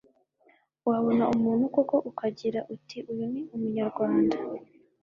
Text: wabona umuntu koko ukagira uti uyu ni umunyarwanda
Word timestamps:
wabona 0.89 1.23
umuntu 1.35 1.63
koko 1.75 1.95
ukagira 2.09 2.59
uti 2.75 2.97
uyu 3.11 3.25
ni 3.31 3.41
umunyarwanda 3.55 4.37